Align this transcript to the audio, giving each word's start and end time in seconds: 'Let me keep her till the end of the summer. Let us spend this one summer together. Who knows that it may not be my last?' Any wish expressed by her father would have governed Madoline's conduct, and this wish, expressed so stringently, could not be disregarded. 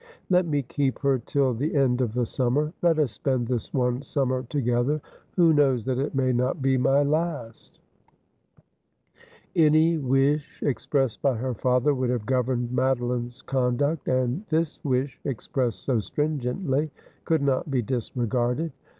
'Let 0.31 0.47
me 0.47 0.63
keep 0.63 0.97
her 1.01 1.19
till 1.19 1.53
the 1.53 1.75
end 1.75 2.01
of 2.01 2.15
the 2.15 2.25
summer. 2.25 2.73
Let 2.81 2.97
us 2.97 3.11
spend 3.11 3.47
this 3.47 3.71
one 3.71 4.01
summer 4.01 4.41
together. 4.49 4.99
Who 5.35 5.53
knows 5.53 5.85
that 5.85 5.99
it 5.99 6.15
may 6.15 6.33
not 6.33 6.59
be 6.59 6.75
my 6.75 7.03
last?' 7.03 7.79
Any 9.55 9.99
wish 9.99 10.63
expressed 10.63 11.21
by 11.21 11.35
her 11.35 11.53
father 11.53 11.93
would 11.93 12.09
have 12.09 12.25
governed 12.25 12.71
Madoline's 12.71 13.43
conduct, 13.43 14.07
and 14.07 14.43
this 14.49 14.79
wish, 14.83 15.19
expressed 15.23 15.83
so 15.83 15.99
stringently, 15.99 16.89
could 17.23 17.43
not 17.43 17.69
be 17.69 17.83
disregarded. 17.83 18.71